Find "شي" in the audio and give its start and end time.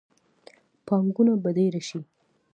1.87-1.99